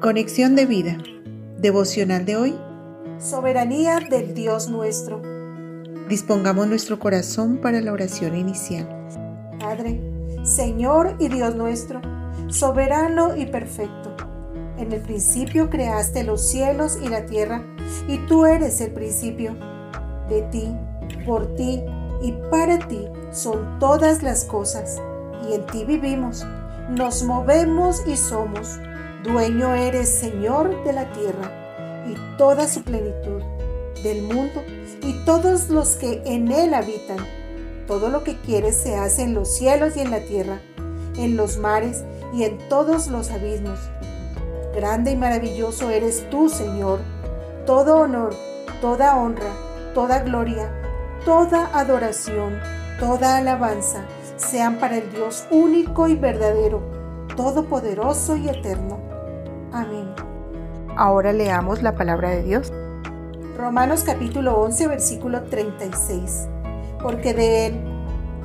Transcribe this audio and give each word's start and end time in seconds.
Conexión 0.00 0.56
de 0.56 0.64
vida. 0.64 0.96
Devocional 1.58 2.24
de 2.24 2.34
hoy. 2.34 2.58
Soberanía 3.18 4.00
del 4.00 4.32
Dios 4.32 4.70
nuestro. 4.70 5.20
Dispongamos 6.08 6.66
nuestro 6.68 6.98
corazón 6.98 7.58
para 7.58 7.82
la 7.82 7.92
oración 7.92 8.34
inicial. 8.34 8.88
Padre, 9.60 10.00
Señor 10.42 11.16
y 11.18 11.28
Dios 11.28 11.54
nuestro, 11.54 12.00
soberano 12.48 13.36
y 13.36 13.44
perfecto. 13.44 14.16
En 14.78 14.90
el 14.90 15.02
principio 15.02 15.68
creaste 15.68 16.24
los 16.24 16.48
cielos 16.48 16.98
y 17.04 17.08
la 17.10 17.26
tierra, 17.26 17.62
y 18.08 18.16
tú 18.26 18.46
eres 18.46 18.80
el 18.80 18.92
principio. 18.92 19.54
De 20.30 20.40
ti, 20.50 20.74
por 21.26 21.54
ti 21.56 21.82
y 22.22 22.32
para 22.50 22.78
ti 22.88 23.06
son 23.32 23.78
todas 23.78 24.22
las 24.22 24.46
cosas, 24.46 24.98
y 25.46 25.52
en 25.52 25.66
ti 25.66 25.84
vivimos, 25.84 26.46
nos 26.88 27.22
movemos 27.22 28.02
y 28.06 28.16
somos. 28.16 28.80
Dueño 29.22 29.74
eres, 29.74 30.08
Señor, 30.08 30.82
de 30.84 30.94
la 30.94 31.12
tierra 31.12 31.50
y 32.08 32.14
toda 32.38 32.66
su 32.66 32.82
plenitud, 32.82 33.42
del 34.02 34.22
mundo 34.22 34.62
y 35.02 35.12
todos 35.26 35.68
los 35.68 35.96
que 35.96 36.22
en 36.24 36.50
él 36.50 36.72
habitan. 36.72 37.18
Todo 37.86 38.08
lo 38.08 38.24
que 38.24 38.36
quieres 38.40 38.76
se 38.76 38.96
hace 38.96 39.22
en 39.22 39.34
los 39.34 39.48
cielos 39.48 39.96
y 39.96 40.00
en 40.00 40.10
la 40.10 40.20
tierra, 40.20 40.60
en 41.18 41.36
los 41.36 41.58
mares 41.58 42.04
y 42.32 42.44
en 42.44 42.56
todos 42.68 43.08
los 43.08 43.30
abismos. 43.30 43.78
Grande 44.74 45.10
y 45.10 45.16
maravilloso 45.16 45.90
eres 45.90 46.24
tú, 46.30 46.48
Señor. 46.48 47.00
Todo 47.66 47.98
honor, 47.98 48.34
toda 48.80 49.16
honra, 49.16 49.52
toda 49.92 50.20
gloria, 50.20 50.72
toda 51.26 51.70
adoración, 51.78 52.58
toda 52.98 53.36
alabanza 53.36 54.06
sean 54.36 54.78
para 54.78 54.96
el 54.96 55.10
Dios 55.12 55.44
único 55.50 56.08
y 56.08 56.16
verdadero, 56.16 56.99
todopoderoso 57.40 58.36
y 58.36 58.50
eterno. 58.50 58.98
Amén. 59.72 60.10
Ahora 60.94 61.32
leamos 61.32 61.82
la 61.82 61.94
palabra 61.94 62.28
de 62.28 62.42
Dios. 62.42 62.70
Romanos 63.56 64.02
capítulo 64.04 64.60
11, 64.60 64.88
versículo 64.88 65.44
36. 65.44 66.48
Porque 67.02 67.32
de 67.32 67.66
Él, 67.66 67.80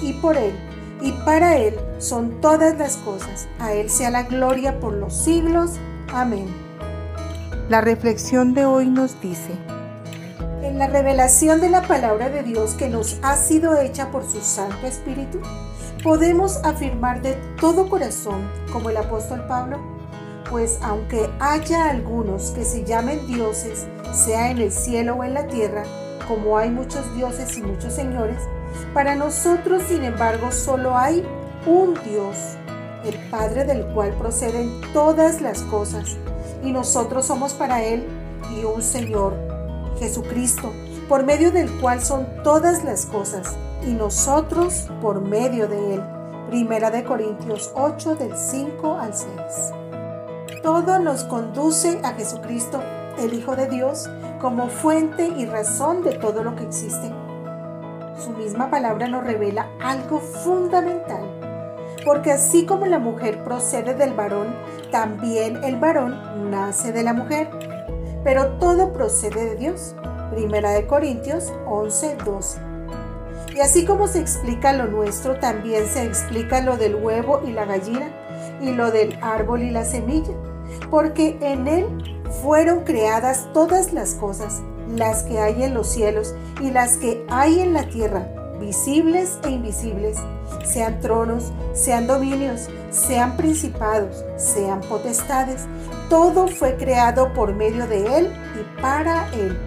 y 0.00 0.12
por 0.20 0.36
Él, 0.36 0.54
y 1.00 1.10
para 1.24 1.56
Él 1.56 1.74
son 1.98 2.40
todas 2.40 2.78
las 2.78 2.96
cosas. 2.98 3.48
A 3.58 3.72
Él 3.72 3.90
sea 3.90 4.10
la 4.10 4.22
gloria 4.22 4.78
por 4.78 4.92
los 4.92 5.12
siglos. 5.12 5.72
Amén. 6.12 6.46
La 7.68 7.80
reflexión 7.80 8.54
de 8.54 8.64
hoy 8.64 8.88
nos 8.88 9.20
dice, 9.20 9.50
en 10.74 10.80
la 10.80 10.88
revelación 10.88 11.60
de 11.60 11.70
la 11.70 11.82
palabra 11.82 12.30
de 12.30 12.42
Dios 12.42 12.74
que 12.74 12.88
nos 12.88 13.16
ha 13.22 13.36
sido 13.36 13.78
hecha 13.78 14.10
por 14.10 14.28
su 14.28 14.40
Santo 14.40 14.88
Espíritu, 14.88 15.38
podemos 16.02 16.56
afirmar 16.64 17.22
de 17.22 17.34
todo 17.60 17.88
corazón, 17.88 18.50
como 18.72 18.90
el 18.90 18.96
apóstol 18.96 19.46
Pablo, 19.46 19.78
pues 20.50 20.80
aunque 20.82 21.30
haya 21.38 21.88
algunos 21.88 22.50
que 22.50 22.64
se 22.64 22.82
llamen 22.82 23.24
dioses, 23.28 23.86
sea 24.12 24.50
en 24.50 24.58
el 24.58 24.72
cielo 24.72 25.14
o 25.14 25.22
en 25.22 25.34
la 25.34 25.46
tierra, 25.46 25.84
como 26.26 26.58
hay 26.58 26.70
muchos 26.70 27.14
dioses 27.14 27.56
y 27.56 27.62
muchos 27.62 27.92
señores, 27.92 28.42
para 28.92 29.14
nosotros, 29.14 29.84
sin 29.86 30.02
embargo, 30.02 30.50
solo 30.50 30.98
hay 30.98 31.24
un 31.66 31.94
Dios, 32.02 32.36
el 33.04 33.14
Padre 33.30 33.62
del 33.62 33.86
cual 33.94 34.10
proceden 34.14 34.80
todas 34.92 35.40
las 35.40 35.62
cosas, 35.62 36.16
y 36.64 36.72
nosotros 36.72 37.26
somos 37.26 37.52
para 37.54 37.84
Él 37.84 38.04
y 38.50 38.64
un 38.64 38.82
Señor, 38.82 39.53
Jesucristo, 39.98 40.72
por 41.08 41.24
medio 41.24 41.52
del 41.52 41.70
cual 41.80 42.00
son 42.00 42.26
todas 42.42 42.84
las 42.84 43.06
cosas, 43.06 43.56
y 43.86 43.92
nosotros 43.92 44.88
por 45.00 45.20
medio 45.20 45.68
de 45.68 45.94
Él. 45.94 46.02
Primera 46.48 46.90
de 46.90 47.04
Corintios 47.04 47.72
8 47.74 48.16
del 48.16 48.36
5 48.36 48.98
al 48.98 49.14
6. 49.14 49.28
Todo 50.62 50.98
nos 50.98 51.24
conduce 51.24 52.00
a 52.02 52.12
Jesucristo, 52.12 52.82
el 53.18 53.34
Hijo 53.34 53.56
de 53.56 53.68
Dios, 53.68 54.08
como 54.40 54.68
fuente 54.68 55.26
y 55.26 55.46
razón 55.46 56.02
de 56.02 56.12
todo 56.12 56.42
lo 56.42 56.54
que 56.54 56.64
existe. 56.64 57.10
Su 58.18 58.30
misma 58.30 58.70
palabra 58.70 59.08
nos 59.08 59.24
revela 59.24 59.68
algo 59.82 60.20
fundamental, 60.20 61.24
porque 62.04 62.32
así 62.32 62.66
como 62.66 62.86
la 62.86 62.98
mujer 62.98 63.42
procede 63.42 63.94
del 63.94 64.14
varón, 64.14 64.54
también 64.90 65.64
el 65.64 65.76
varón 65.76 66.50
nace 66.50 66.92
de 66.92 67.02
la 67.02 67.12
mujer, 67.12 67.48
pero 68.24 68.52
todo 68.58 68.92
procede 68.92 69.50
de 69.50 69.56
Dios. 69.56 69.94
Primera 70.30 70.70
de 70.70 70.86
Corintios 70.86 71.52
11, 71.66 72.16
12. 72.24 72.58
Y 73.54 73.60
así 73.60 73.84
como 73.84 74.08
se 74.08 74.18
explica 74.18 74.72
lo 74.72 74.86
nuestro, 74.86 75.38
también 75.38 75.86
se 75.86 76.02
explica 76.02 76.60
lo 76.60 76.76
del 76.76 76.96
huevo 76.96 77.42
y 77.46 77.52
la 77.52 77.66
gallina, 77.66 78.10
y 78.60 78.72
lo 78.72 78.90
del 78.90 79.16
árbol 79.22 79.62
y 79.62 79.70
la 79.70 79.84
semilla, 79.84 80.34
porque 80.90 81.36
en 81.40 81.68
él 81.68 82.22
fueron 82.42 82.80
creadas 82.80 83.48
todas 83.52 83.92
las 83.92 84.14
cosas, 84.14 84.62
las 84.88 85.22
que 85.22 85.38
hay 85.38 85.62
en 85.62 85.74
los 85.74 85.88
cielos 85.88 86.34
y 86.60 86.70
las 86.70 86.96
que 86.96 87.24
hay 87.28 87.60
en 87.60 87.74
la 87.74 87.88
tierra, 87.88 88.28
visibles 88.60 89.38
e 89.44 89.50
invisibles, 89.50 90.16
sean 90.64 91.00
tronos, 91.00 91.52
sean 91.72 92.06
dominios, 92.06 92.68
sean 92.90 93.36
principados, 93.36 94.24
sean 94.36 94.80
potestades, 94.80 95.66
todo 96.08 96.48
fue 96.48 96.76
creado 96.76 97.32
por 97.32 97.54
medio 97.54 97.86
de 97.86 98.18
Él 98.18 98.32
y 98.60 98.80
para 98.80 99.28
Él. 99.32 99.58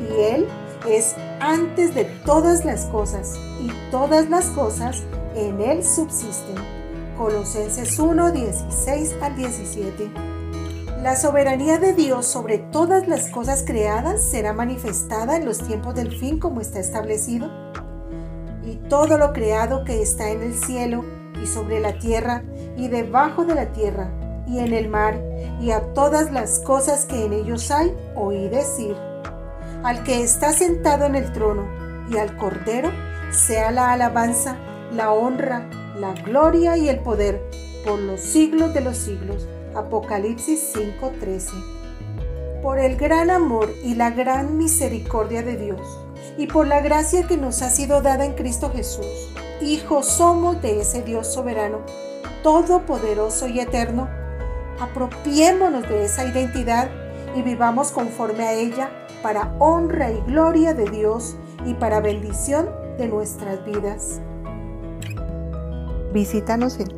Y 0.00 0.20
Él 0.34 0.48
es 0.88 1.14
antes 1.40 1.94
de 1.94 2.04
todas 2.24 2.64
las 2.64 2.86
cosas, 2.86 3.38
y 3.60 3.70
todas 3.90 4.28
las 4.28 4.46
cosas 4.46 5.02
en 5.34 5.60
Él 5.60 5.84
subsisten. 5.84 6.56
Colosenses 7.16 7.98
1, 7.98 8.32
16 8.32 9.16
al 9.22 9.36
17. 9.36 10.10
La 11.02 11.16
soberanía 11.16 11.78
de 11.78 11.94
Dios 11.94 12.26
sobre 12.26 12.58
todas 12.58 13.08
las 13.08 13.28
cosas 13.28 13.64
creadas 13.66 14.22
será 14.22 14.52
manifestada 14.52 15.36
en 15.36 15.44
los 15.44 15.58
tiempos 15.58 15.94
del 15.94 16.16
fin 16.16 16.38
como 16.38 16.60
está 16.60 16.78
establecido. 16.78 17.50
Y 18.64 18.76
todo 18.88 19.18
lo 19.18 19.32
creado 19.32 19.84
que 19.84 20.02
está 20.02 20.30
en 20.30 20.42
el 20.42 20.54
cielo 20.54 21.04
y 21.42 21.46
sobre 21.46 21.80
la 21.80 21.98
tierra 21.98 22.42
y 22.76 22.88
debajo 22.88 23.44
de 23.44 23.54
la 23.54 23.72
tierra 23.72 24.10
y 24.46 24.58
en 24.58 24.72
el 24.72 24.88
mar 24.88 25.20
y 25.60 25.70
a 25.70 25.80
todas 25.94 26.32
las 26.32 26.60
cosas 26.60 27.04
que 27.06 27.24
en 27.24 27.32
ellos 27.32 27.70
hay, 27.70 27.94
oí 28.14 28.48
decir 28.48 28.96
al 29.82 30.04
que 30.04 30.22
está 30.22 30.52
sentado 30.52 31.06
en 31.06 31.16
el 31.16 31.32
trono 31.32 31.66
y 32.10 32.16
al 32.16 32.36
Cordero, 32.36 32.90
sea 33.30 33.70
la 33.70 33.92
alabanza, 33.92 34.56
la 34.92 35.12
honra, 35.12 35.68
la 35.96 36.12
gloria 36.12 36.76
y 36.76 36.88
el 36.88 37.00
poder 37.00 37.40
por 37.84 37.98
los 37.98 38.20
siglos 38.20 38.74
de 38.74 38.80
los 38.80 38.96
siglos. 38.96 39.46
Apocalipsis 39.74 40.72
5:13. 40.74 41.52
Por 42.62 42.78
el 42.78 42.96
gran 42.96 43.30
amor 43.30 43.70
y 43.82 43.94
la 43.94 44.10
gran 44.10 44.56
misericordia 44.56 45.42
de 45.42 45.56
Dios, 45.56 45.80
y 46.36 46.46
por 46.46 46.66
la 46.66 46.80
gracia 46.80 47.26
que 47.26 47.36
nos 47.36 47.62
ha 47.62 47.70
sido 47.70 48.02
dada 48.02 48.24
en 48.24 48.34
Cristo 48.34 48.70
Jesús, 48.72 49.06
hijos 49.60 50.06
somos 50.06 50.60
de 50.62 50.80
ese 50.80 51.02
Dios 51.02 51.26
soberano, 51.26 51.80
todopoderoso 52.42 53.46
y 53.46 53.60
eterno, 53.60 54.08
apropiémonos 54.80 55.88
de 55.88 56.04
esa 56.04 56.24
identidad 56.24 56.90
y 57.36 57.42
vivamos 57.42 57.92
conforme 57.92 58.44
a 58.44 58.54
ella 58.54 58.90
para 59.22 59.54
honra 59.58 60.10
y 60.10 60.20
gloria 60.26 60.74
de 60.74 60.90
Dios 60.90 61.36
y 61.64 61.74
para 61.74 62.00
bendición 62.00 62.68
de 62.98 63.08
nuestras 63.08 63.64
vidas. 63.64 64.20
Visítanos 66.12 66.78
en 66.78 66.88